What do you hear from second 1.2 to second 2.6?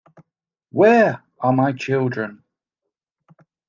Are My Children?